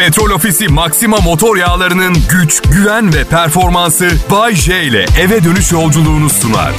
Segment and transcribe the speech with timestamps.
[0.00, 6.30] Petrol Ofisi Maxima motor yağlarının güç, güven ve performansı Bay J ile eve dönüş yolculuğunu
[6.30, 6.72] sunar.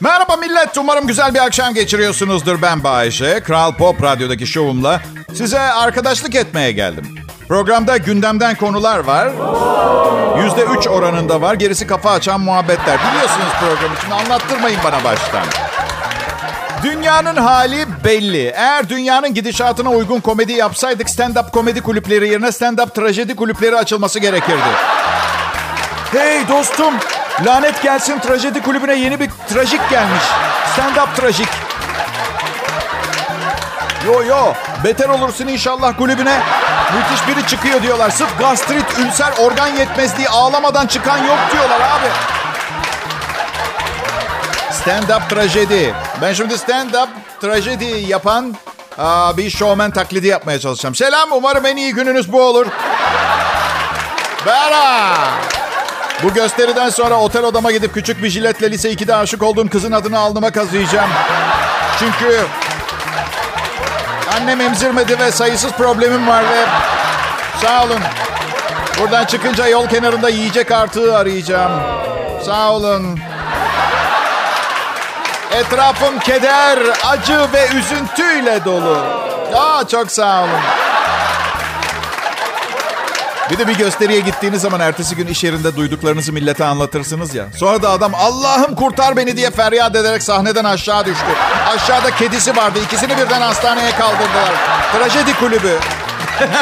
[0.00, 0.78] Merhaba millet.
[0.78, 2.62] Umarım güzel bir akşam geçiriyorsunuzdur.
[2.62, 3.40] Ben Bayece.
[3.40, 5.00] Kral Pop Radyo'daki şovumla
[5.34, 7.04] size arkadaşlık etmeye geldim.
[7.48, 9.32] Programda gündemden konular var.
[10.42, 11.54] Yüzde üç oranında var.
[11.54, 12.98] Gerisi kafa açan muhabbetler.
[12.98, 13.96] Biliyorsunuz programı.
[14.00, 15.67] Şimdi anlattırmayın bana baştan.
[16.82, 18.52] Dünyanın hali belli.
[18.56, 24.68] Eğer dünyanın gidişatına uygun komedi yapsaydık stand-up komedi kulüpleri yerine stand-up trajedi kulüpleri açılması gerekirdi.
[26.12, 26.94] Hey dostum,
[27.46, 30.22] lanet gelsin trajedi kulübüne yeni bir trajik gelmiş.
[30.76, 31.48] Stand-up trajik.
[34.06, 34.52] Yo yo,
[34.84, 36.40] beter olursun inşallah kulübüne.
[36.94, 38.10] Müthiş biri çıkıyor diyorlar.
[38.10, 42.08] Sırf gastrit, ülser, organ yetmezliği ağlamadan çıkan yok diyorlar abi.
[44.72, 45.94] Stand-up trajedi.
[46.22, 47.08] Ben şimdi stand-up
[47.40, 48.54] trajedi yapan
[48.98, 50.94] aa, bir showman taklidi yapmaya çalışacağım.
[50.94, 52.66] Selam, umarım en iyi gününüz bu olur.
[54.46, 55.14] Bera.
[56.22, 60.18] Bu gösteriden sonra otel odama gidip küçük bir jiletle lise 2'de aşık olduğum kızın adını
[60.18, 61.10] alnıma kazıyacağım.
[61.98, 62.40] Çünkü
[64.36, 66.64] annem emzirmedi ve sayısız problemim var ve
[67.62, 68.00] sağ olun.
[69.00, 71.72] Buradan çıkınca yol kenarında yiyecek artığı arayacağım.
[72.46, 73.18] Sağ olun.
[75.58, 78.98] Etrafım keder, acı ve üzüntüyle dolu.
[79.54, 80.50] Aa, çok sağ olun.
[83.50, 87.46] Bir de bir gösteriye gittiğiniz zaman ertesi gün iş yerinde duyduklarınızı millete anlatırsınız ya.
[87.56, 91.26] Sonra da adam Allah'ım kurtar beni diye feryat ederek sahneden aşağı düştü.
[91.74, 92.78] Aşağıda kedisi vardı.
[92.84, 94.52] İkisini birden hastaneye kaldırdılar.
[94.92, 95.78] Trajedi kulübü.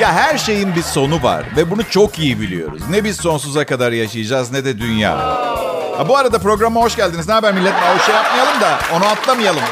[0.00, 2.82] ya her şeyin bir sonu var ve bunu çok iyi biliyoruz.
[2.90, 5.44] Ne biz sonsuza kadar yaşayacağız ne de dünya.
[5.96, 7.28] Ha, bu arada programa hoş geldiniz.
[7.28, 7.72] Ne haber millet?
[7.72, 9.62] O şey yapmayalım da onu atlamayalım.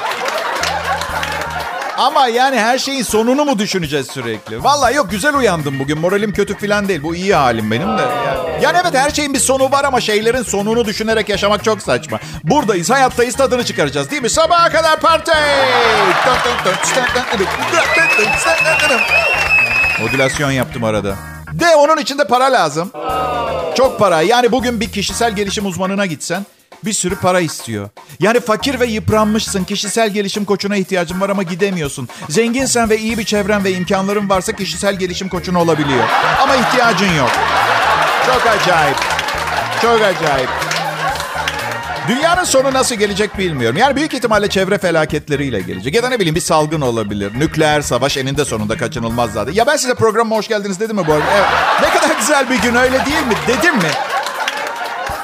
[1.99, 4.65] Ama yani her şeyin sonunu mu düşüneceğiz sürekli?
[4.65, 5.99] Vallahi yok güzel uyandım bugün.
[5.99, 7.03] Moralim kötü falan değil.
[7.03, 8.03] Bu iyi halim benim de.
[8.03, 12.19] Yani, yani evet her şeyin bir sonu var ama şeylerin sonunu düşünerek yaşamak çok saçma.
[12.45, 14.31] Buradayız, hayattayız, tadını çıkaracağız değil mi?
[14.31, 15.33] Sabaha kadar parti!
[20.01, 21.15] Modülasyon yaptım arada.
[21.53, 22.91] De onun için de para lazım.
[23.75, 24.23] Çok para.
[24.23, 26.47] Yani bugün bir kişisel gelişim uzmanına gitsen
[26.85, 27.89] bir sürü para istiyor.
[28.21, 29.65] Yani fakir ve yıpranmışsın.
[29.65, 32.09] Kişisel gelişim koçuna ihtiyacın var ama gidemiyorsun.
[32.29, 36.05] Zenginsen ve iyi bir çevren ve imkanların varsa kişisel gelişim koçun olabiliyor.
[36.43, 37.31] Ama ihtiyacın yok.
[38.27, 38.97] Çok acayip.
[39.83, 40.72] Çok acayip.
[42.09, 43.77] Dünyanın sonu nasıl gelecek bilmiyorum.
[43.77, 45.95] Yani büyük ihtimalle çevre felaketleriyle gelecek.
[45.95, 47.33] Ya da ne bileyim bir salgın olabilir.
[47.39, 49.53] Nükleer savaş eninde sonunda kaçınılmaz zaten.
[49.53, 51.25] Ya ben size programa hoş geldiniz dedim mi bu arada?
[51.37, 51.47] Evet.
[51.83, 53.35] Ne kadar güzel bir gün öyle değil mi?
[53.49, 53.91] Dedim mi?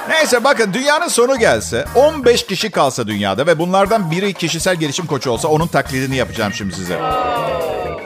[0.08, 5.30] Neyse bakın dünyanın sonu gelse 15 kişi kalsa dünyada ve bunlardan biri kişisel gelişim koçu
[5.30, 6.98] olsa onun taklidini yapacağım şimdi size.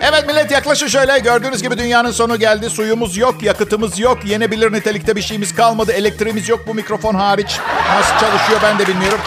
[0.05, 1.19] Evet millet yaklaşın şöyle.
[1.19, 2.71] Gördüğünüz gibi dünyanın sonu geldi.
[2.71, 4.25] Suyumuz yok, yakıtımız yok.
[4.25, 5.93] Yenebilir nitelikte bir şeyimiz kalmadı.
[5.93, 7.59] Elektriğimiz yok bu mikrofon hariç.
[7.97, 9.21] Nasıl çalışıyor ben de bilmiyorum.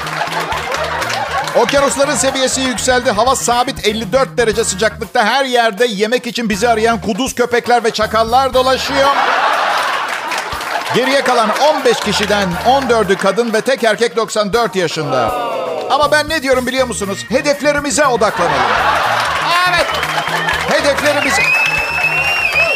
[1.55, 3.11] Okyanusların seviyesi yükseldi.
[3.11, 5.25] Hava sabit 54 derece sıcaklıkta.
[5.25, 9.09] Her yerde yemek için bizi arayan kuduz köpekler ve çakallar dolaşıyor.
[10.95, 15.31] Geriye kalan 15 kişiden 14'ü kadın ve tek erkek 94 yaşında.
[15.89, 17.25] Ama ben ne diyorum biliyor musunuz?
[17.29, 18.61] Hedeflerimize odaklanalım.
[19.69, 19.85] Evet.
[20.69, 21.41] Hedeflerimize.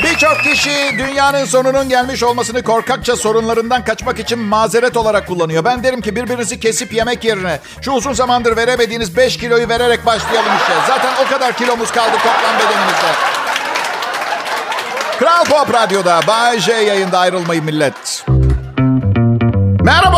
[0.03, 5.65] Birçok kişi dünyanın sonunun gelmiş olmasını korkakça sorunlarından kaçmak için mazeret olarak kullanıyor.
[5.65, 10.51] Ben derim ki birbirinizi kesip yemek yerine şu uzun zamandır veremediğiniz 5 kiloyu vererek başlayalım
[10.63, 10.73] işe.
[10.87, 13.07] Zaten o kadar kilomuz kaldı toplam bedenimizde.
[15.19, 18.25] Kral Pop Radyo'da Bay J yayında ayrılmayın millet.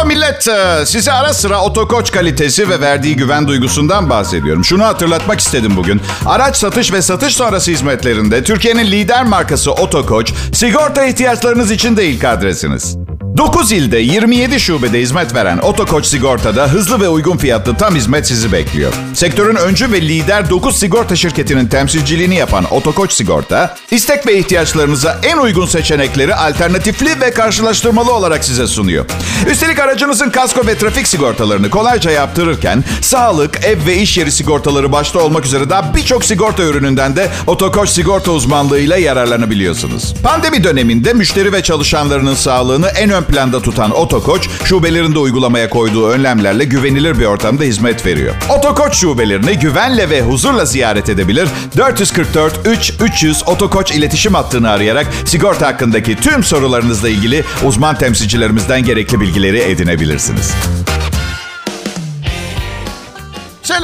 [0.04, 0.48] Merhaba millet.
[0.48, 4.66] Ee, size ara sıra otokoç kalitesi ve verdiği güven duygusundan bahsediyorum.
[4.66, 6.02] Şunu hatırlatmak istedim bugün.
[6.26, 12.24] Araç satış ve satış sonrası hizmetlerinde Türkiye'nin lider markası Otokoç, sigorta ihtiyaçlarınız için de ilk
[12.24, 12.98] adresiniz.
[13.42, 18.52] 9 ilde 27 şubede hizmet veren Otokoç Sigorta'da hızlı ve uygun fiyatlı tam hizmet sizi
[18.52, 18.94] bekliyor.
[19.14, 25.38] Sektörün öncü ve lider 9 sigorta şirketinin temsilciliğini yapan Otokoç Sigorta, istek ve ihtiyaçlarınıza en
[25.38, 29.06] uygun seçenekleri alternatifli ve karşılaştırmalı olarak size sunuyor.
[29.52, 35.20] Üstelik aracınızın kasko ve trafik sigortalarını kolayca yaptırırken sağlık, ev ve iş yeri sigortaları başta
[35.20, 40.14] olmak üzere daha birçok sigorta ürününden de Otokoç sigorta uzmanlığıyla yararlanabiliyorsunuz.
[40.24, 46.66] Pandemi döneminde müşteri ve çalışanlarının sağlığını en ön planda tutan Otokoç, şubelerinde uygulamaya koyduğu önlemlerle
[46.66, 48.36] güvenilir bir ortamda hizmet veriyor.
[48.58, 51.50] Otokoç şubelerini güvenle ve huzurla ziyaret edebilir.
[51.78, 59.20] 444 3 300 Otokoç iletişim hattını arayarak sigorta hakkındaki tüm sorularınızla ilgili uzman temsilcilerimizden gerekli
[59.20, 60.54] bilgileri edinebilirsiniz.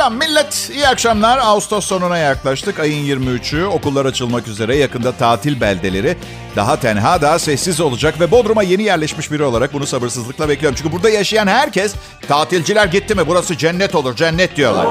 [0.08, 0.70] Selam millet.
[0.74, 1.38] İyi akşamlar.
[1.38, 2.80] Ağustos sonuna yaklaştık.
[2.80, 3.66] Ayın 23'ü.
[3.66, 4.76] Okullar açılmak üzere.
[4.76, 6.18] Yakında tatil beldeleri
[6.56, 8.20] daha tenha, daha sessiz olacak.
[8.20, 10.78] Ve Bodrum'a yeni yerleşmiş biri olarak bunu sabırsızlıkla bekliyorum.
[10.78, 11.96] Çünkü burada yaşayan herkes
[12.28, 14.88] tatilciler gitti mi burası cennet olur, cennet diyorlar.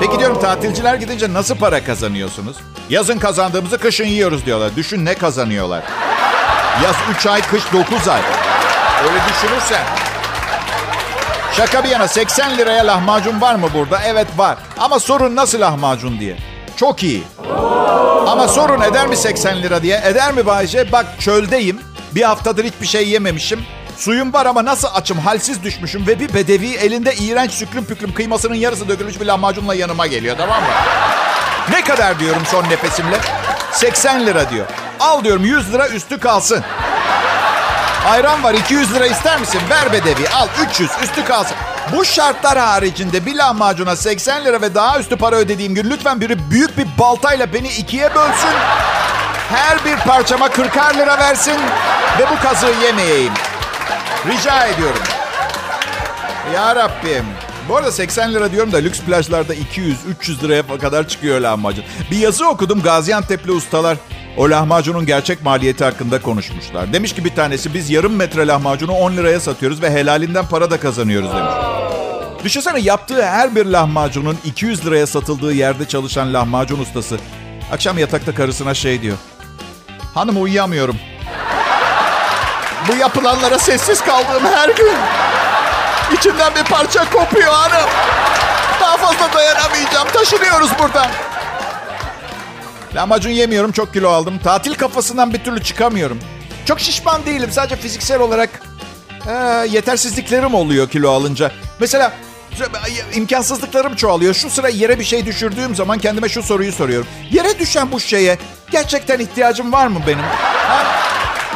[0.00, 2.56] Peki diyorum tatilciler gidince nasıl para kazanıyorsunuz?
[2.90, 4.76] Yazın kazandığımızı kışın yiyoruz diyorlar.
[4.76, 5.82] Düşün ne kazanıyorlar.
[6.84, 8.20] Yaz 3 ay, kış 9 ay.
[9.04, 10.01] Öyle düşünürsen.
[11.56, 14.00] Şaka bir yana 80 liraya lahmacun var mı burada?
[14.06, 14.56] Evet var.
[14.78, 16.36] Ama sorun nasıl lahmacun diye.
[16.76, 17.22] Çok iyi.
[18.26, 20.02] Ama sorun eder mi 80 lira diye?
[20.04, 20.92] Eder mi Bayce?
[20.92, 21.80] Bak çöldeyim.
[22.14, 23.64] Bir haftadır hiçbir şey yememişim.
[23.96, 28.54] Suyum var ama nasıl açım, halsiz düşmüşüm ve bir bedevi elinde iğrenç süklüm püklüm kıymasının
[28.54, 30.68] yarısı dökülmüş bir lahmacunla yanıma geliyor tamam mı?
[31.70, 33.16] Ne kadar diyorum son nefesimle?
[33.72, 34.66] 80 lira diyor.
[35.00, 36.62] Al diyorum 100 lira üstü kalsın.
[38.06, 39.60] Ayran var 200 lira ister misin?
[39.70, 41.56] Ver bedevi al 300 üstü kalsın.
[41.96, 46.50] Bu şartlar haricinde bir lahmacuna 80 lira ve daha üstü para ödediğim gün lütfen biri
[46.50, 48.56] büyük bir baltayla beni ikiye bölsün.
[49.50, 51.56] Her bir parçama 40 lira versin
[52.18, 53.32] ve bu kazığı yemeyeyim.
[54.26, 55.02] Rica ediyorum.
[56.54, 57.24] Ya Rabbim.
[57.68, 61.84] Bu arada 80 lira diyorum da lüks plajlarda 200-300 liraya kadar çıkıyor lahmacun.
[62.10, 63.96] Bir yazı okudum Gaziantep'li ustalar.
[64.36, 66.92] O lahmacunun gerçek maliyeti hakkında konuşmuşlar.
[66.92, 70.80] Demiş ki bir tanesi biz yarım metre lahmacunu 10 liraya satıyoruz ve helalinden para da
[70.80, 71.52] kazanıyoruz demiş.
[72.44, 77.16] Düşünsene yaptığı her bir lahmacunun 200 liraya satıldığı yerde çalışan lahmacun ustası.
[77.72, 79.16] Akşam yatakta karısına şey diyor.
[80.14, 80.96] Hanım uyuyamıyorum.
[82.88, 84.96] Bu yapılanlara sessiz kaldığım her gün.
[86.16, 87.88] İçimden bir parça kopuyor hanım.
[88.80, 90.08] Daha fazla dayanamayacağım.
[90.12, 91.10] Taşınıyoruz buradan.
[92.94, 93.72] Lahmacun yemiyorum.
[93.72, 94.38] Çok kilo aldım.
[94.38, 96.18] Tatil kafasından bir türlü çıkamıyorum.
[96.66, 97.50] Çok şişman değilim.
[97.52, 98.50] Sadece fiziksel olarak
[99.28, 99.32] e,
[99.70, 101.52] yetersizliklerim oluyor kilo alınca.
[101.80, 102.12] Mesela
[103.14, 104.34] imkansızlıklarım çoğalıyor.
[104.34, 107.06] Şu sıra yere bir şey düşürdüğüm zaman kendime şu soruyu soruyorum.
[107.30, 108.38] Yere düşen bu şeye
[108.70, 110.24] gerçekten ihtiyacım var mı benim?
[110.68, 110.84] Ha?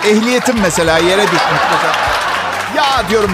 [0.06, 1.96] Ehliyetim mesela yere düşmüş mesela.
[2.76, 3.30] Ya diyorum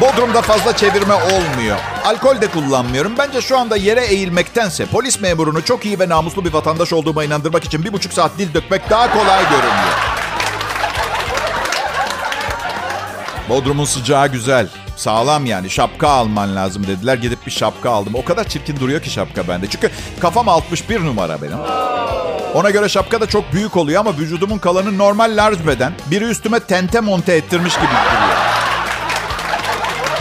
[0.00, 1.76] Bodrum'da fazla çevirme olmuyor.
[2.04, 3.12] Alkol de kullanmıyorum.
[3.18, 7.64] Bence şu anda yere eğilmektense polis memurunu çok iyi ve namuslu bir vatandaş olduğuma inandırmak
[7.64, 9.94] için bir buçuk saat dil dökmek daha kolay görünüyor.
[13.48, 14.68] Bodrum'un sıcağı güzel.
[14.96, 15.70] Sağlam yani.
[15.70, 17.16] Şapka alman lazım dediler.
[17.16, 18.14] Gidip bir şapka aldım.
[18.14, 19.66] O kadar çirkin duruyor ki şapka bende.
[19.70, 19.90] Çünkü
[20.20, 21.58] kafam 61 numara benim.
[22.54, 25.92] Ona göre şapka da çok büyük oluyor ama vücudumun kalanı normal large beden.
[26.06, 28.45] Biri üstüme tente monte ettirmiş gibi duruyor.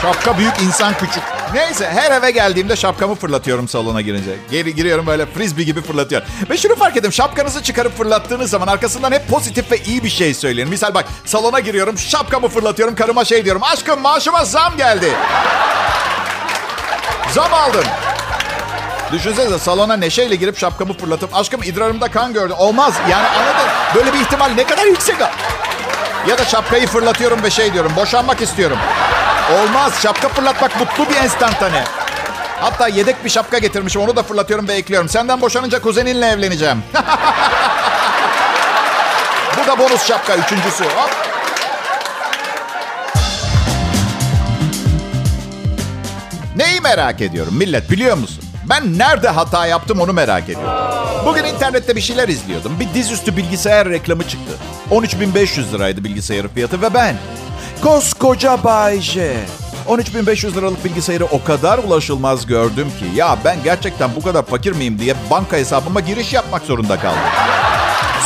[0.05, 1.23] Şapka büyük, insan küçük.
[1.53, 4.31] Neyse her eve geldiğimde şapkamı fırlatıyorum salona girince.
[4.51, 6.27] Geri giriyorum böyle frisbee gibi fırlatıyorum.
[6.49, 7.13] Ve şunu fark ettim.
[7.13, 10.69] Şapkanızı çıkarıp fırlattığınız zaman arkasından hep pozitif ve iyi bir şey söyleyin.
[10.69, 12.95] Misal bak salona giriyorum şapkamı fırlatıyorum.
[12.95, 13.63] Karıma şey diyorum.
[13.63, 15.11] Aşkım maaşıma zam geldi.
[17.31, 17.83] Zam aldım.
[19.11, 22.55] Düşünsenize salona neşeyle girip şapkamı fırlatıp aşkım idrarımda kan gördüm.
[22.59, 23.69] Olmaz yani anladın.
[23.95, 25.15] Böyle bir ihtimal ne kadar yüksek.
[26.29, 27.91] Ya da şapkayı fırlatıyorum ve şey diyorum.
[27.95, 28.77] Boşanmak istiyorum.
[29.53, 29.93] Olmaz.
[30.01, 31.83] Şapka fırlatmak mutlu bir enstantane.
[32.59, 34.01] Hatta yedek bir şapka getirmişim.
[34.01, 35.09] Onu da fırlatıyorum ve ekliyorum.
[35.09, 36.83] Senden boşanınca kuzeninle evleneceğim.
[39.63, 40.35] Bu da bonus şapka.
[40.35, 40.83] Üçüncüsü.
[40.83, 41.11] Hop.
[46.55, 48.43] Neyi merak ediyorum millet biliyor musun?
[48.69, 50.73] Ben nerede hata yaptım onu merak ediyorum.
[51.25, 52.79] Bugün internette bir şeyler izliyordum.
[52.79, 54.53] Bir dizüstü bilgisayar reklamı çıktı.
[54.91, 57.15] 13.500 liraydı bilgisayarın fiyatı ve ben
[57.83, 59.37] koskoca Bay J.
[59.87, 64.99] 13.500 liralık bilgisayarı o kadar ulaşılmaz gördüm ki ya ben gerçekten bu kadar fakir miyim
[64.99, 67.19] diye banka hesabıma giriş yapmak zorunda kaldım.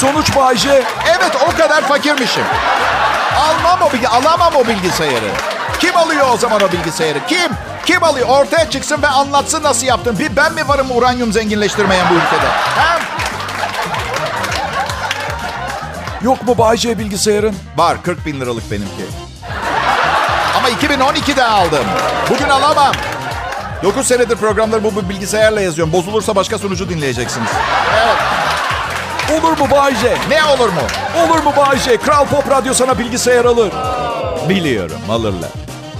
[0.01, 0.69] Sonuç Bay J,
[1.05, 2.43] evet o kadar fakirmişim.
[3.39, 5.31] Almam o bilgi, alamam o bilgisayarı.
[5.79, 7.19] Kim alıyor o zaman o bilgisayarı?
[7.27, 7.51] Kim?
[7.85, 8.27] Kim alıyor?
[8.29, 10.19] Ortaya çıksın ve anlatsın nasıl yaptın.
[10.19, 12.49] Bir ben mi varım uranyum zenginleştirmeyen bu ülkede?
[12.75, 12.99] Hem
[16.23, 17.55] Yok mu Bayce bilgisayarın?
[17.77, 19.03] Var 40 bin liralık benimki.
[20.69, 21.85] Ama 2012'de aldım.
[22.29, 22.91] Bugün alamam.
[23.83, 25.93] 9 senedir programları bu, bu bilgisayarla yazıyorum.
[25.93, 27.49] Bozulursa başka sunucu dinleyeceksiniz.
[28.03, 28.17] Evet.
[29.39, 30.17] Olur mu Bayce?
[30.29, 30.81] Ne olur mu?
[31.23, 31.97] Olur mu Bayce?
[31.97, 33.71] Kral Pop Radyo sana bilgisayar alır.
[34.49, 35.49] Biliyorum alırlar.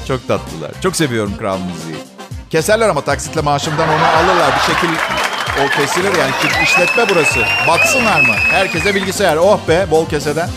[0.08, 0.72] Çok tatlılar.
[0.84, 2.04] Çok seviyorum kral müziği.
[2.50, 4.52] Keserler ama taksitle maaşımdan onu alırlar.
[4.56, 4.90] Bir şekil
[5.66, 6.64] o kesilir yani.
[6.64, 7.40] işletme burası.
[7.68, 8.34] Baksınlar mı?
[8.52, 9.38] Herkese bilgisayar.
[9.38, 10.50] Oh be bol keseden.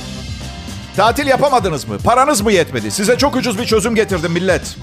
[0.96, 1.98] Tatil yapamadınız mı?
[2.04, 2.90] Paranız mı yetmedi?
[2.90, 4.76] Size çok ucuz bir çözüm getirdim millet.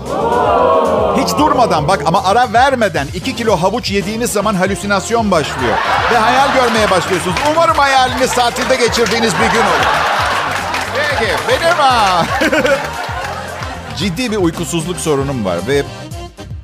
[1.18, 5.78] Hiç durmadan bak ama ara vermeden 2 kilo havuç yediğiniz zaman halüsinasyon başlıyor.
[6.12, 7.36] Ve hayal görmeye başlıyorsunuz.
[7.52, 9.86] Umarım hayaliniz tatilde geçirdiğiniz bir gün olur.
[10.96, 12.26] Peki benim ha.
[13.98, 15.84] Ciddi bir uykusuzluk sorunum var ve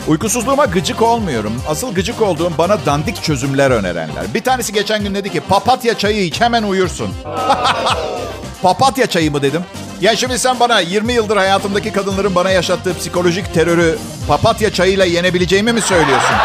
[0.08, 1.54] Uykusuzluğuma gıcık olmuyorum.
[1.70, 4.34] Asıl gıcık olduğum bana dandik çözümler önerenler.
[4.34, 7.10] Bir tanesi geçen gün dedi ki papatya çayı iç hemen uyursun.
[8.66, 9.64] papatya çayı mı dedim.
[10.02, 15.74] Ya şimdi sen bana 20 yıldır hayatımdaki kadınların bana yaşattığı psikolojik terörü papatya çayıyla yenebileceğimi
[15.74, 16.36] mi söylüyorsun?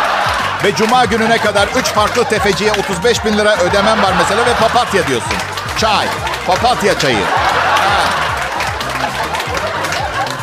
[0.64, 5.08] Ve cuma gününe kadar 3 farklı tefeciye 35 bin lira ödemem var mesela ve papatya
[5.08, 5.32] diyorsun.
[5.78, 6.06] Çay,
[6.46, 7.24] papatya çayı.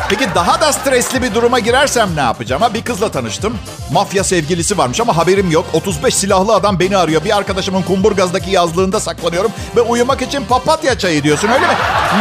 [0.08, 2.62] Peki daha da stresli bir duruma girersem ne yapacağım?
[2.62, 3.58] Ha, bir kızla tanıştım.
[3.92, 5.66] Mafya sevgilisi varmış ama haberim yok.
[5.72, 7.24] 35 silahlı adam beni arıyor.
[7.24, 9.50] Bir arkadaşımın kumburgazdaki yazlığında saklanıyorum.
[9.76, 11.72] Ve uyumak için papatya çayı diyorsun öyle mi?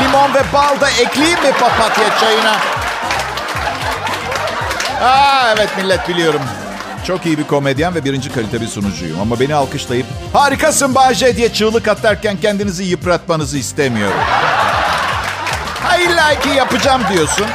[0.03, 2.55] Limon ve bal da ekleyeyim mi papatya çayına?
[5.01, 6.41] Aa, evet millet biliyorum.
[7.07, 9.19] Çok iyi bir komedyen ve birinci kalite bir sunucuyum.
[9.21, 14.19] Ama beni alkışlayıp harikasın Bahçe diye çığlık atarken kendinizi yıpratmanızı istemiyorum.
[15.83, 17.45] Ha illa ki yapacağım diyorsun.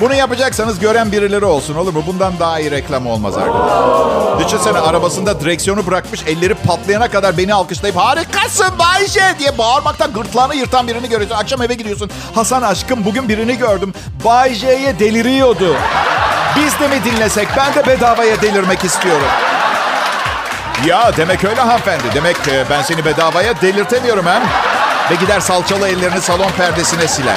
[0.00, 2.04] Bunu yapacaksanız gören birileri olsun olur mu?
[2.06, 4.38] Bundan daha iyi reklam olmaz arkadaşlar.
[4.40, 10.88] Düşünsene arabasında direksiyonu bırakmış elleri patlayana kadar beni alkışlayıp harikasın Bayşe diye bağırmaktan gırtlağını yırtan
[10.88, 11.36] birini görüyorsun.
[11.36, 12.10] Akşam eve gidiyorsun.
[12.34, 13.94] Hasan aşkım bugün birini gördüm.
[14.24, 15.76] Bayşe'ye deliriyordu.
[16.56, 17.48] Biz de mi dinlesek?
[17.56, 19.26] Ben de bedavaya delirmek istiyorum.
[20.86, 22.04] Ya demek öyle hanımefendi.
[22.14, 24.42] Demek e, ben seni bedavaya delirtemiyorum hem.
[25.10, 27.36] Ve gider salçalı ellerini salon perdesine siler.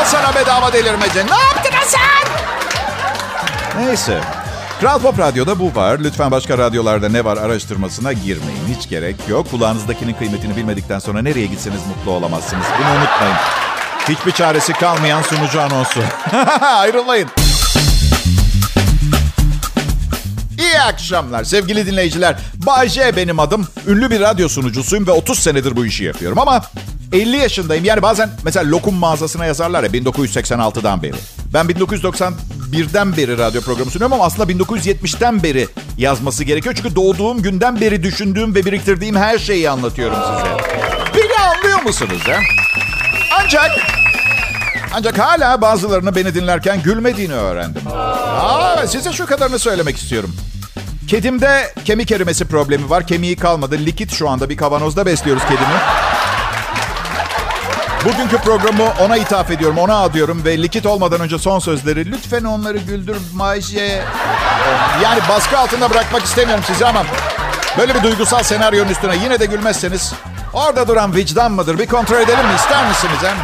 [0.00, 1.26] Al sana bedava delirmece.
[1.26, 2.24] Ne yaptın sen?
[3.86, 4.20] Neyse.
[4.80, 5.98] Kral Pop Radyo'da bu var.
[5.98, 8.76] Lütfen başka radyolarda ne var araştırmasına girmeyin.
[8.76, 9.50] Hiç gerek yok.
[9.50, 12.64] Kulağınızdakinin kıymetini bilmedikten sonra nereye gitseniz mutlu olamazsınız.
[12.78, 13.36] Bunu unutmayın.
[14.08, 16.00] Hiçbir çaresi kalmayan sunucu anonsu.
[16.60, 17.28] Ayrılmayın.
[20.58, 22.36] İyi akşamlar sevgili dinleyiciler.
[22.66, 23.68] Bay J benim adım.
[23.86, 26.62] Ünlü bir radyo sunucusuyum ve 30 senedir bu işi yapıyorum ama
[27.14, 27.84] 50 yaşındayım.
[27.84, 31.14] Yani bazen mesela lokum mağazasına yazarlar ya 1986'dan beri.
[31.54, 35.68] Ben 1991'den beri radyo programı sunuyorum ama aslında 1970'ten beri
[35.98, 36.74] yazması gerekiyor.
[36.74, 40.56] Çünkü doğduğum günden beri düşündüğüm ve biriktirdiğim her şeyi anlatıyorum size.
[41.16, 42.36] Beni anlıyor musunuz ha?
[43.40, 43.70] Ancak
[44.94, 47.82] ancak hala bazılarını beni dinlerken gülmediğini öğrendim.
[47.94, 50.36] Aa, size şu kadarını söylemek istiyorum.
[51.08, 53.06] Kedimde kemik erimesi problemi var.
[53.06, 53.78] Kemiği kalmadı.
[53.78, 55.78] Likit şu anda bir kavanozda besliyoruz kedimi.
[58.04, 62.78] Bugünkü programı ona ithaf ediyorum, ona adıyorum ve likit olmadan önce son sözleri lütfen onları
[62.78, 64.02] güldür Mayşe.
[65.02, 67.04] Yani baskı altında bırakmak istemiyorum sizi ama
[67.78, 70.12] böyle bir duygusal senaryonun üstüne yine de gülmezseniz
[70.52, 71.78] orada duran vicdan mıdır?
[71.78, 72.52] Bir kontrol edelim mi?
[72.56, 73.36] İster misiniz hem?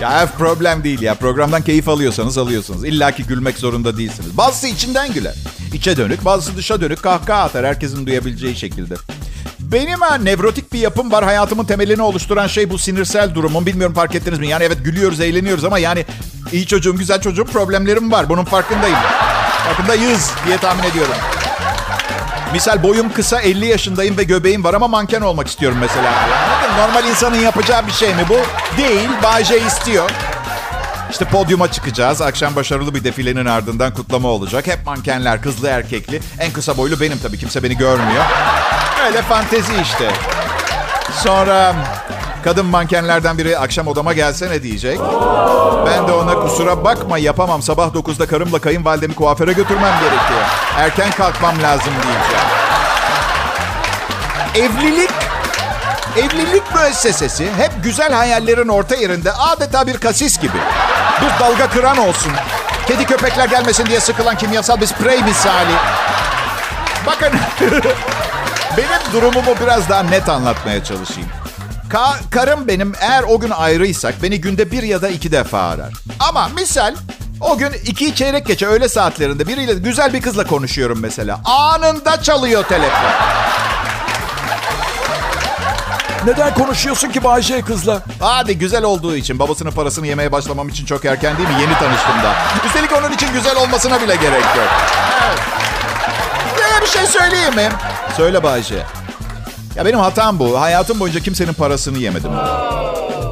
[0.00, 1.14] ya problem değil ya.
[1.14, 2.84] Programdan keyif alıyorsanız alıyorsunuz.
[2.84, 4.36] İlla ki gülmek zorunda değilsiniz.
[4.36, 5.34] Bazısı içinden güler.
[5.72, 8.94] İçe dönük, bazısı dışa dönük kahkaha atar herkesin duyabileceği şekilde.
[9.60, 11.24] Benim ha nevrotik bir yapım var.
[11.24, 13.66] Hayatımın temelini oluşturan şey bu sinirsel durumum.
[13.66, 14.48] Bilmiyorum fark ettiniz mi?
[14.48, 16.04] Yani evet gülüyoruz, eğleniyoruz ama yani
[16.52, 18.28] iyi çocuğum, güzel çocuğum problemlerim var.
[18.28, 18.98] Bunun farkındayım.
[19.66, 21.14] Farkındayız diye tahmin ediyorum.
[22.52, 26.12] Misal boyum kısa 50 yaşındayım ve göbeğim var ama manken olmak istiyorum mesela.
[26.78, 28.36] Normal insanın yapacağı bir şey mi bu?
[28.78, 29.08] Değil.
[29.22, 30.10] Bayce istiyor.
[31.10, 32.22] İşte podyuma çıkacağız.
[32.22, 34.66] Akşam başarılı bir defilenin ardından kutlama olacak.
[34.66, 36.20] Hep mankenler, kızlı erkekli.
[36.38, 37.38] En kısa boylu benim tabii.
[37.38, 38.24] Kimse beni görmüyor.
[39.06, 40.10] Öyle fantezi işte.
[41.12, 41.74] Sonra
[42.44, 45.00] kadın mankenlerden biri akşam odama gelsene diyecek.
[45.86, 47.62] Ben de ona kusura bakma yapamam.
[47.62, 50.40] Sabah 9'da karımla kayınvalidemi kuaföre götürmem gerekiyor.
[50.78, 52.48] Erken kalkmam lazım diyeceğim.
[54.54, 55.07] Evlilik
[56.18, 60.56] Evlilik müessesesi hep güzel hayallerin orta yerinde adeta bir kasis gibi.
[61.22, 62.32] Bir dalga kıran olsun.
[62.86, 65.72] Kedi köpekler gelmesin diye sıkılan kimyasal bir sprey misali.
[67.06, 67.28] Bakın
[68.76, 71.28] benim durumumu biraz daha net anlatmaya çalışayım.
[71.92, 75.92] Ka- karım benim eğer o gün ayrıysak beni günde bir ya da iki defa arar.
[76.20, 76.94] Ama misal
[77.40, 81.40] o gün iki çeyrek geçe öğle saatlerinde biriyle güzel bir kızla konuşuyorum mesela.
[81.44, 83.10] Anında çalıyor telefon.
[86.28, 88.02] Neden konuşuyorsun ki Bayce kızla?
[88.20, 89.38] Hadi güzel olduğu için.
[89.38, 91.54] Babasının parasını yemeye başlamam için çok erken değil mi?
[91.60, 92.34] Yeni tanıştım da.
[92.66, 94.68] Üstelik onun için güzel olmasına bile gerek yok.
[95.26, 95.38] Evet.
[96.78, 97.68] Ee, bir şey söyleyeyim mi?
[98.16, 98.82] Söyle Bayce.
[99.76, 100.60] Ya benim hatam bu.
[100.60, 102.30] Hayatım boyunca kimsenin parasını yemedim.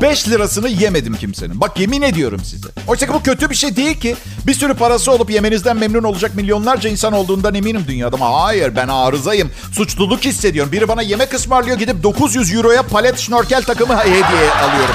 [0.03, 1.61] 5 lirasını yemedim kimsenin.
[1.61, 2.69] Bak yemin ediyorum size.
[2.89, 4.17] Oysa ki bu kötü bir şey değil ki.
[4.47, 8.17] Bir sürü parası olup yemenizden memnun olacak milyonlarca insan olduğundan eminim dünyada.
[8.17, 9.51] Ama hayır ben arızayım.
[9.73, 10.73] Suçluluk hissediyorum.
[10.73, 14.95] Biri bana yemek ısmarlıyor gidip 900 euroya palet şnorkel takımı hediye alıyorum.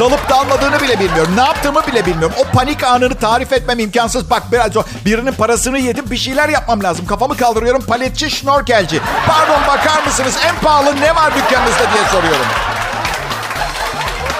[0.00, 1.32] Dalıp dalmadığını bile bilmiyorum.
[1.36, 2.36] Ne yaptığımı bile bilmiyorum.
[2.38, 4.30] O panik anını tarif etmem imkansız.
[4.30, 4.70] Bak biraz
[5.06, 7.06] birinin parasını yedim bir şeyler yapmam lazım.
[7.06, 9.00] Kafamı kaldırıyorum paletçi şnorkelci.
[9.26, 12.46] Pardon bakar mısınız en pahalı ne var dükkanınızda diye soruyorum.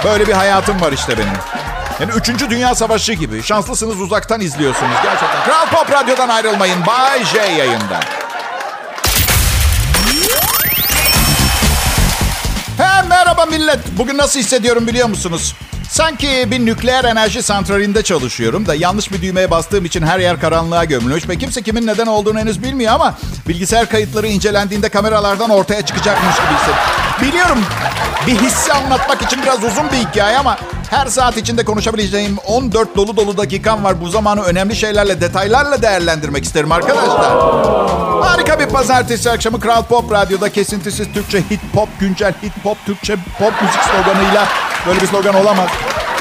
[0.05, 1.33] Böyle bir hayatım var işte benim.
[2.01, 2.51] Yani 3.
[2.51, 3.43] Dünya Savaşı gibi.
[3.43, 5.45] Şanslısınız uzaktan izliyorsunuz gerçekten.
[5.45, 6.87] Kral Pop Radyo'dan ayrılmayın.
[6.87, 8.01] Bay J yayında.
[12.79, 13.79] He merhaba millet.
[13.99, 15.55] Bugün nasıl hissediyorum biliyor musunuz?
[15.95, 20.85] Sanki bir nükleer enerji santralinde çalışıyorum da yanlış bir düğmeye bastığım için her yer karanlığa
[20.85, 23.15] gömülmüş ve kimse kimin neden olduğunu henüz bilmiyor ama
[23.49, 27.29] bilgisayar kayıtları incelendiğinde kameralardan ortaya çıkacakmış gibi.
[27.29, 27.59] Biliyorum
[28.27, 30.59] bir hissi anlatmak için biraz uzun bir hikaye ama
[30.91, 34.01] her saat içinde konuşabileceğim 14 dolu dolu dakikam var.
[34.01, 37.39] Bu zamanı önemli şeylerle, detaylarla değerlendirmek isterim arkadaşlar.
[38.23, 43.17] Harika bir pazartesi akşamı Kral Pop Radyo'da kesintisiz Türkçe hit pop, güncel hit pop, Türkçe
[43.39, 44.49] pop müzik sloganıyla
[44.87, 45.69] böyle bir slogan olamaz.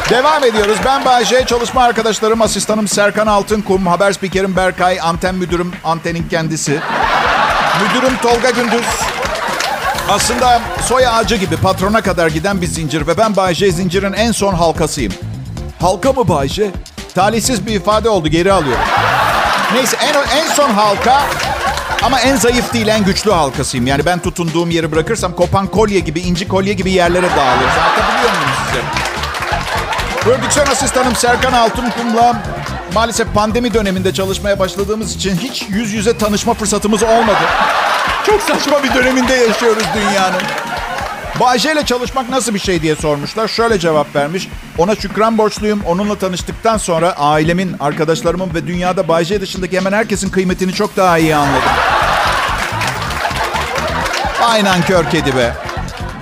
[0.09, 0.77] Devam ediyoruz.
[0.85, 6.79] Ben Bayece, çalışma arkadaşlarım, asistanım Serkan Altınkum, haber spikerim Berkay, anten müdürüm, antenin kendisi.
[7.81, 8.85] Müdürüm Tolga Gündüz.
[10.09, 14.53] Aslında soy ağacı gibi patrona kadar giden bir zincir ve ben Bayece zincirin en son
[14.53, 15.13] halkasıyım.
[15.81, 16.71] Halka mı Bayece?
[17.15, 18.83] Talihsiz bir ifade oldu, geri alıyorum.
[19.73, 21.21] Neyse en, en son halka
[22.03, 23.87] ama en zayıf değil en güçlü halkasıyım.
[23.87, 27.67] Yani ben tutunduğum yeri bırakırsam kopan kolye gibi, inci kolye gibi yerlere dağılır.
[27.67, 28.81] Anlatabiliyor muyum size?
[30.21, 32.43] Prodüksiyon asistanım Serkan Altunkum'la
[32.93, 37.43] maalesef pandemi döneminde çalışmaya başladığımız için hiç yüz yüze tanışma fırsatımız olmadı.
[38.25, 40.41] Çok saçma bir döneminde yaşıyoruz dünyanın.
[41.39, 43.47] Bayce ile çalışmak nasıl bir şey diye sormuşlar.
[43.47, 44.49] Şöyle cevap vermiş.
[44.77, 45.81] Ona şükran borçluyum.
[45.85, 51.35] Onunla tanıştıktan sonra ailemin, arkadaşlarımın ve dünyada Bayce dışındaki hemen herkesin kıymetini çok daha iyi
[51.35, 51.92] anladım.
[54.47, 55.53] Aynen kör kedi be.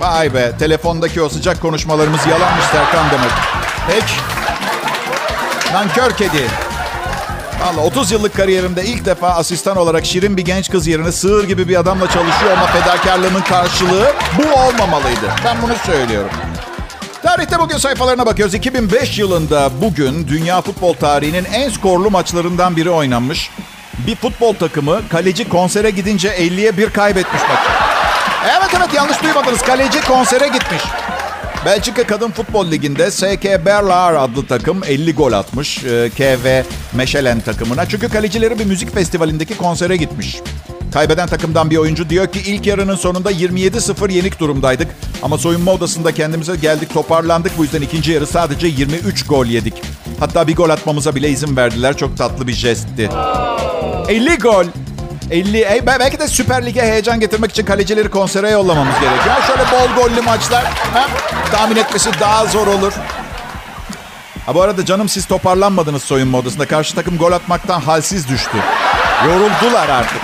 [0.00, 0.52] Vay be.
[0.58, 3.30] Telefondaki o sıcak konuşmalarımız yalanmış Serkan demek.
[3.88, 4.14] Peki.
[5.72, 6.46] Nankör kedi.
[7.60, 11.68] Valla 30 yıllık kariyerimde ilk defa asistan olarak şirin bir genç kız yerine sığır gibi
[11.68, 15.26] bir adamla çalışıyor ama fedakarlığımın karşılığı bu olmamalıydı.
[15.44, 16.30] Ben bunu söylüyorum.
[17.22, 18.54] Tarihte bugün sayfalarına bakıyoruz.
[18.54, 23.50] 2005 yılında bugün dünya futbol tarihinin en skorlu maçlarından biri oynanmış.
[24.06, 27.91] Bir futbol takımı kaleci konsere gidince 50'ye 1 kaybetmiş maçı.
[28.50, 29.62] Evet evet yanlış duymadınız.
[29.62, 30.82] Kaleci konsere gitmiş.
[31.64, 36.62] Belçika Kadın Futbol Ligi'nde SK Berlar adlı takım 50 gol atmış e, KV
[36.96, 37.88] Meşelen takımına.
[37.88, 40.36] Çünkü kalecileri bir müzik festivalindeki konsere gitmiş.
[40.92, 44.88] Kaybeden takımdan bir oyuncu diyor ki ilk yarının sonunda 27-0 yenik durumdaydık.
[45.22, 47.58] Ama soyunma odasında kendimize geldik toparlandık.
[47.58, 49.82] Bu yüzden ikinci yarı sadece 23 gol yedik.
[50.20, 51.96] Hatta bir gol atmamıza bile izin verdiler.
[51.96, 53.10] Çok tatlı bir jestti.
[54.08, 54.64] 50 gol.
[55.30, 59.34] 50, ey, belki de Süper Lig'e heyecan getirmek için kalecileri konsere yollamamız gerekiyor.
[59.46, 61.08] Şöyle bol gollü maçlar ha,
[61.52, 62.92] tahmin etmesi daha zor olur.
[64.46, 66.66] Ha, bu arada canım siz toparlanmadınız soyunma odasında.
[66.66, 68.56] Karşı takım gol atmaktan halsiz düştü.
[69.26, 70.20] Yoruldular artık.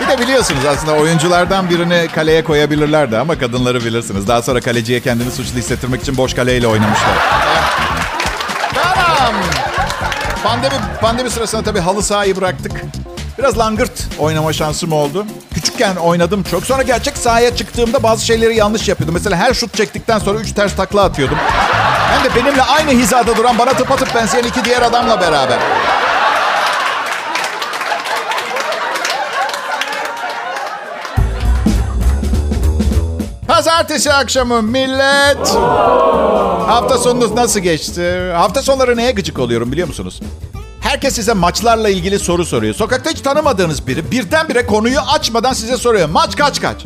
[0.00, 4.28] Bir de biliyorsunuz aslında oyunculardan birini kaleye koyabilirlerdi ama kadınları bilirsiniz.
[4.28, 7.43] Daha sonra kaleciye kendini suçlu hissettirmek için boş kaleyle oynamışlar.
[10.44, 12.72] Pandemi, pandemi sırasında tabii halı sahayı bıraktık.
[13.38, 15.26] Biraz langırt oynama şansım oldu.
[15.54, 16.64] Küçükken oynadım çok.
[16.64, 19.14] Sonra gerçek sahaya çıktığımda bazı şeyleri yanlış yapıyordum.
[19.14, 21.38] Mesela her şut çektikten sonra üç ters takla atıyordum.
[22.10, 25.58] Hem de benimle aynı hizada duran bana tıpatıp benzeyen iki diğer adamla beraber.
[33.48, 35.56] Pazartesi akşamı millet.
[36.66, 38.32] Hafta sonunuz nasıl geçti?
[38.36, 40.20] Hafta sonları neye gıcık oluyorum biliyor musunuz?
[40.80, 42.74] Herkes size maçlarla ilgili soru soruyor.
[42.74, 46.08] Sokakta hiç tanımadığınız biri birdenbire konuyu açmadan size soruyor.
[46.08, 46.76] Maç kaç kaç?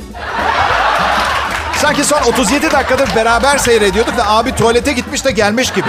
[1.77, 5.88] Sanki son 37 dakikadır beraber seyrediyorduk da abi tuvalete gitmiş de gelmiş gibi.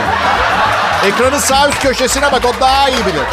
[1.05, 3.23] Ekranın sağ üst köşesine bak o daha iyi bilir.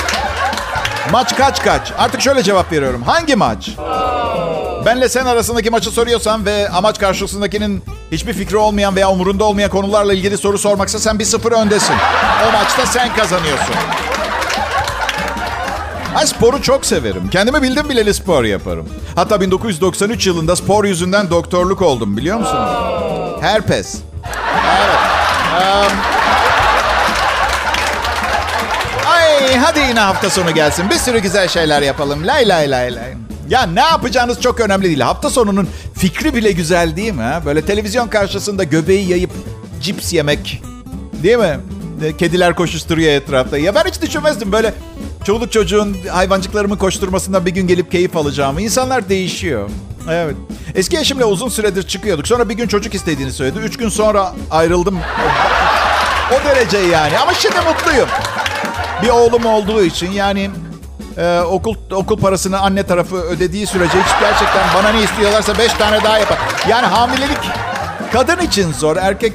[1.12, 1.92] Maç kaç kaç?
[1.98, 3.02] Artık şöyle cevap veriyorum.
[3.02, 3.70] Hangi maç?
[4.86, 10.14] Benle sen arasındaki maçı soruyorsan ve amaç karşısındakinin hiçbir fikri olmayan veya umurunda olmayan konularla
[10.14, 11.94] ilgili soru sormaksa sen bir sıfır öndesin.
[12.48, 13.74] O maçta sen kazanıyorsun.
[16.14, 17.30] Ben sporu çok severim.
[17.30, 18.88] Kendimi bildim bileli spor yaparım.
[19.14, 22.70] Hatta 1993 yılında spor yüzünden doktorluk oldum biliyor musunuz?
[23.40, 23.98] Herpes.
[24.66, 24.98] Evet.
[25.52, 25.92] Um...
[29.06, 30.90] Ay hadi yine hafta sonu gelsin.
[30.90, 32.26] Bir sürü güzel şeyler yapalım.
[32.26, 33.26] Lay lay lay lay.
[33.48, 35.00] Ya ne yapacağınız çok önemli değil.
[35.00, 37.32] Hafta sonunun fikri bile güzel değil mi?
[37.44, 39.30] Böyle televizyon karşısında göbeği yayıp
[39.82, 40.62] cips yemek.
[41.22, 41.60] Değil mi?
[42.18, 43.58] Kediler koşuşturuyor etrafta.
[43.58, 44.74] Ya ben hiç düşünmezdim böyle
[45.24, 48.62] çoluk çocuğun hayvancıklarımın koşturmasından bir gün gelip keyif alacağımı.
[48.62, 49.70] İnsanlar değişiyor.
[50.10, 50.36] Evet.
[50.74, 52.28] Eski eşimle uzun süredir çıkıyorduk.
[52.28, 53.58] Sonra bir gün çocuk istediğini söyledi.
[53.58, 54.98] Üç gün sonra ayrıldım.
[56.32, 57.18] O derece yani.
[57.18, 58.08] Ama şimdi mutluyum.
[59.02, 60.50] Bir oğlum olduğu için yani
[61.18, 66.04] ee, okul okul parasını anne tarafı ödediği sürece hiç gerçekten bana ne istiyorlarsa beş tane
[66.04, 66.38] daha yapar.
[66.68, 67.38] Yani hamilelik
[68.12, 68.96] Kadın için zor.
[68.96, 69.32] Erkek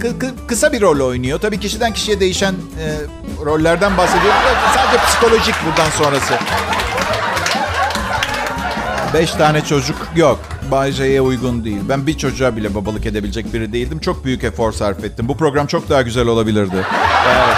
[0.00, 1.40] kı- kı- kısa bir rol oynuyor.
[1.40, 2.86] Tabii kişiden kişiye değişen e,
[3.44, 4.40] rollerden bahsediyorum.
[4.74, 6.34] Sadece psikolojik buradan sonrası.
[9.14, 10.38] Beş tane çocuk yok.
[10.70, 11.80] Bay J'ye uygun değil.
[11.88, 13.98] Ben bir çocuğa bile babalık edebilecek biri değildim.
[13.98, 15.28] Çok büyük efor sarf ettim.
[15.28, 16.86] Bu program çok daha güzel olabilirdi.
[17.28, 17.56] Evet.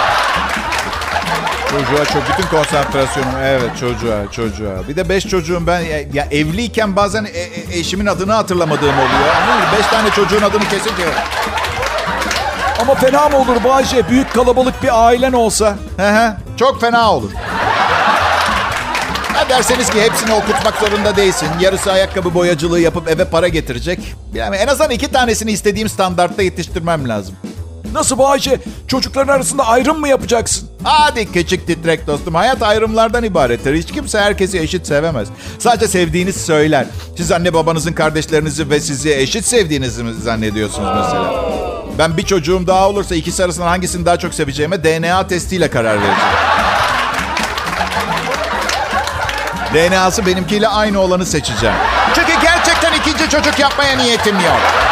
[1.77, 4.87] Çocuğa çok bütün konsantrasyonum evet çocuğa çocuğa.
[4.87, 9.35] Bir de beş çocuğum ben ya, ya evliyken bazen e- e- eşimin adını hatırlamadığım oluyor.
[9.41, 9.77] Anladın mı?
[9.79, 11.03] Beş tane çocuğun adını kesince.
[12.81, 14.09] Ama fena mı olur Bayce?
[14.09, 15.75] Büyük kalabalık bir ailen olsa.
[15.97, 16.37] Hı hı.
[16.59, 17.31] Çok fena olur.
[19.33, 21.47] Ha derseniz ki hepsini okutmak zorunda değilsin.
[21.59, 24.15] Yarısı ayakkabı boyacılığı yapıp eve para getirecek.
[24.33, 27.35] Yani en azından iki tanesini istediğim standartta yetiştirmem lazım.
[27.93, 28.59] Nasıl Bayce?
[28.87, 30.69] Çocukların arasında ayrım mı yapacaksın?
[30.83, 32.35] Hadi küçük titrek dostum.
[32.35, 33.75] Hayat ayrımlardan ibarettir.
[33.75, 35.27] Hiç kimse herkesi eşit sevemez.
[35.59, 36.85] Sadece sevdiğiniz söyler.
[37.17, 41.33] Siz anne babanızın kardeşlerinizi ve sizi eşit sevdiğinizi mi zannediyorsunuz mesela?
[41.97, 46.17] Ben bir çocuğum daha olursa ikisi arasından hangisini daha çok seveceğime DNA testiyle karar vereceğim.
[49.73, 51.75] DNA'sı benimkiyle aynı olanı seçeceğim.
[52.15, 54.86] Çünkü gerçekten ikinci çocuk yapmaya niyetim yok.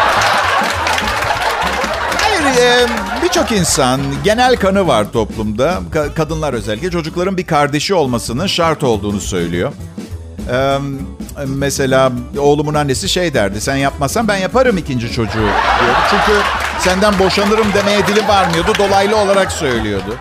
[2.46, 2.86] E,
[3.24, 5.80] birçok insan genel kanı var toplumda.
[5.94, 9.72] Ka- kadınlar özellikle çocukların bir kardeşi olmasının şart olduğunu söylüyor.
[10.52, 10.78] E,
[11.48, 13.62] mesela oğlumun annesi şey derdi.
[13.62, 15.98] Sen yapmazsan ben yaparım ikinci çocuğu diyordu.
[16.10, 16.40] Çünkü
[16.80, 18.74] senden boşanırım demeye dili varmıyordu.
[18.80, 20.16] Dolaylı olarak söylüyordu.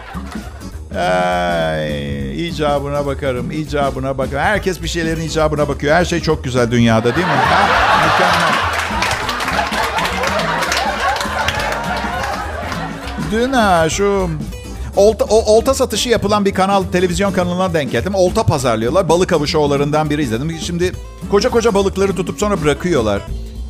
[0.98, 4.42] Ay, icabına bakarım, icabına bakarım.
[4.44, 5.94] Herkes bir şeylerin icabına bakıyor.
[5.94, 7.32] Her şey çok güzel dünyada değil mi?
[7.32, 7.66] Ha?
[8.06, 8.73] Mükemmel.
[13.32, 14.28] Dün ha, şu
[14.96, 18.14] olta, o, olta satışı yapılan bir kanal, televizyon kanalına denk geldim.
[18.14, 19.08] Olta pazarlıyorlar.
[19.08, 20.58] Balık avı şovlarından biri izledim.
[20.60, 20.92] Şimdi
[21.30, 23.22] koca koca balıkları tutup sonra bırakıyorlar.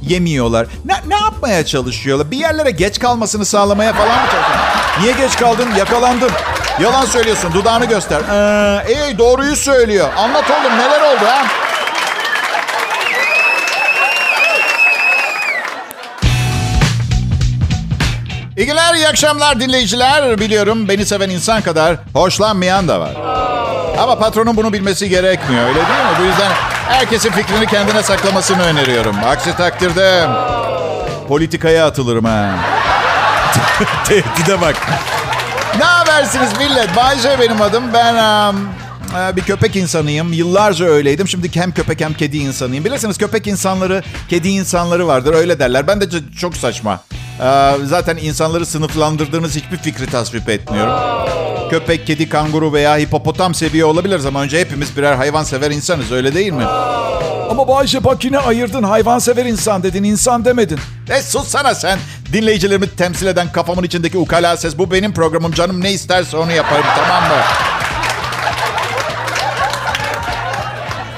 [0.03, 0.67] Yemiyorlar.
[0.85, 2.31] Ne, ne yapmaya çalışıyorlar?
[2.31, 4.75] Bir yerlere geç kalmasını sağlamaya falan mı çalışıyorlar?
[5.01, 5.69] Niye geç kaldın?
[5.79, 6.31] Yakalandın.
[6.83, 7.53] Yalan söylüyorsun.
[7.53, 8.21] Dudağını göster.
[8.21, 10.09] Ee, ey doğruyu söylüyor.
[10.17, 11.47] Anlat oğlum neler oldu ha?
[18.57, 20.41] İyi günler, iyi akşamlar dinleyiciler.
[20.41, 23.15] Biliyorum beni seven insan kadar hoşlanmayan da var.
[23.99, 26.19] Ama patronun bunu bilmesi gerekmiyor öyle değil mi?
[26.21, 26.53] Bu yüzden
[26.89, 29.17] herkesin fikrini kendine saklamasını öneriyorum.
[29.27, 30.27] Aksi takdirde
[31.29, 32.51] politikaya atılırım ha.
[34.05, 34.77] Tehdide bak.
[35.79, 36.97] Ne habersiniz millet?
[36.97, 37.85] Bayce benim adım.
[37.93, 38.69] Ben um,
[39.37, 40.33] bir köpek insanıyım.
[40.33, 41.29] Yıllarca öyleydim.
[41.29, 42.85] Şimdi hem köpek hem kedi insanıyım.
[42.85, 45.35] Bilirsiniz köpek insanları, kedi insanları vardır.
[45.35, 45.87] Öyle derler.
[45.87, 46.05] Ben de
[46.41, 47.01] çok saçma.
[47.41, 50.95] Ee, Zaten insanları sınıflandırdığınız hiçbir fikri tasvip etmiyorum.
[51.71, 56.35] Köpek, kedi, kanguru veya hipopotam seviyor olabiliriz ama önce hepimiz birer hayvan sever insanız öyle
[56.35, 56.65] değil mi?
[57.51, 58.83] Ama Bayce bak yine ayırdın.
[58.83, 60.03] Hayvansever insan dedin.
[60.05, 60.79] insan demedin.
[61.11, 61.99] E sussana sen.
[62.33, 64.79] Dinleyicilerimi temsil eden kafamın içindeki ukala ses.
[64.79, 65.81] Bu benim programım canım.
[65.81, 67.43] Ne isterse onu yaparım tamam mı?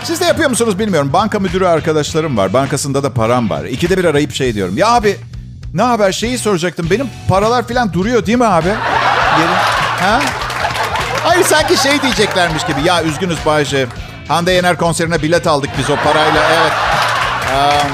[0.05, 1.13] Siz de yapıyor musunuz bilmiyorum.
[1.13, 2.53] Banka müdürü arkadaşlarım var.
[2.53, 3.65] Bankasında da param var.
[3.65, 4.77] İkide bir arayıp şey diyorum.
[4.77, 5.17] Ya abi
[5.75, 6.91] ne haber şeyi soracaktım.
[6.91, 8.69] Benim paralar falan duruyor değil mi abi?
[8.69, 9.55] Yeri.
[10.01, 10.21] Ha?
[11.25, 12.81] Hayır sanki şey diyeceklermiş gibi.
[12.85, 13.87] Ya üzgünüz Bayce.
[14.29, 16.43] Hande Yener konserine bilet aldık biz o parayla.
[16.53, 16.73] Evet.
[17.53, 17.91] Um,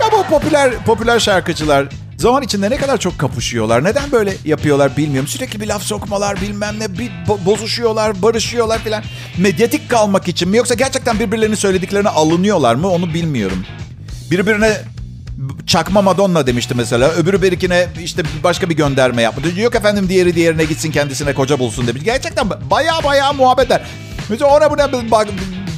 [0.00, 3.84] Ya bu popüler popüler şarkıcılar zaman içinde ne kadar çok kapışıyorlar.
[3.84, 5.28] Neden böyle yapıyorlar bilmiyorum.
[5.28, 9.02] Sürekli bir laf sokmalar bilmem ne bir bo- bozuşuyorlar, barışıyorlar filan.
[9.38, 13.64] Medyatik kalmak için mi yoksa gerçekten birbirlerinin söylediklerine alınıyorlar mı onu bilmiyorum.
[14.30, 14.80] Birbirine
[15.66, 17.10] çakma Madonna demişti mesela.
[17.10, 19.60] Öbürü berikine işte başka bir gönderme yaptı.
[19.60, 22.02] Yok efendim diğeri diğerine gitsin kendisine koca bulsun demiş.
[22.04, 23.82] Gerçekten baya baya muhabbetler.
[24.28, 25.28] Mesela ona buna bak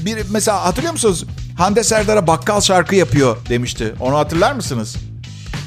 [0.05, 1.25] bir mesela hatırlıyor musunuz?
[1.59, 3.95] Hande Serdar'a bakkal şarkı yapıyor demişti.
[4.01, 4.97] Onu hatırlar mısınız?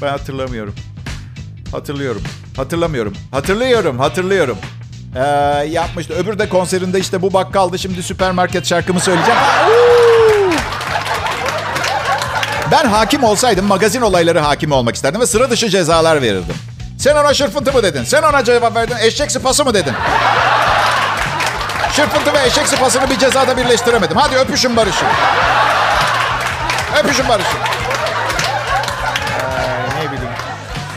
[0.02, 0.74] Ben hatırlamıyorum.
[1.72, 2.22] Hatırlıyorum.
[2.56, 3.14] Hatırlamıyorum.
[3.30, 3.98] Hatırlıyorum.
[3.98, 4.58] Hatırlıyorum.
[5.16, 5.20] Ee,
[5.68, 6.14] yapmıştı.
[6.14, 7.78] Öbür de konserinde işte bu bakkaldı.
[7.78, 9.40] Şimdi süpermarket şarkımı söyleyeceğim.
[12.70, 16.54] Ben hakim olsaydım magazin olayları hakimi olmak isterdim ve sıra dışı cezalar verirdim.
[16.98, 18.04] Sen ona şırfıntı mı dedin?
[18.04, 18.96] Sen ona cevap verdin.
[19.00, 19.92] Eşek sıpası mı dedin?
[21.92, 24.16] Şırfıntı ve eşek sıpasını bir cezada birleştiremedim.
[24.16, 25.08] Hadi öpüşün barışın.
[26.98, 27.58] Öpüşün barışın.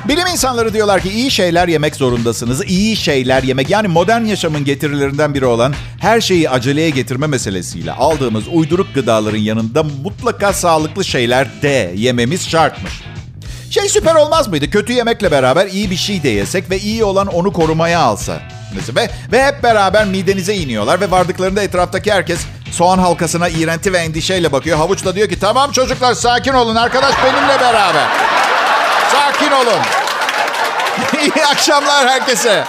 [0.09, 2.63] Bilim insanları diyorlar ki iyi şeyler yemek zorundasınız.
[2.65, 3.69] İyi şeyler yemek.
[3.69, 9.83] Yani modern yaşamın getirilerinden biri olan her şeyi aceleye getirme meselesiyle aldığımız uyduruk gıdaların yanında
[9.83, 12.93] mutlaka sağlıklı şeyler de yememiz şartmış.
[13.69, 14.69] Şey süper olmaz mıydı?
[14.69, 18.41] Kötü yemekle beraber iyi bir şey de yesek ve iyi olan onu korumaya alsa.
[18.95, 22.39] Ve, ve hep beraber midenize iniyorlar ve vardıklarında etraftaki herkes
[22.71, 24.77] Soğan halkasına iğrenti ve endişeyle bakıyor.
[24.77, 26.75] Havuç da diyor ki tamam çocuklar sakin olun.
[26.75, 28.07] Arkadaş benimle beraber.
[29.11, 29.98] Sakin olun.
[31.21, 32.63] İyi akşamlar herkese.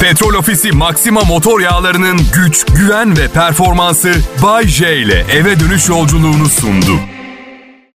[0.00, 6.48] Petrol Ofisi Maxima motor yağlarının güç, güven ve performansı Bay J ile eve dönüş yolculuğunu
[6.48, 7.00] sundu.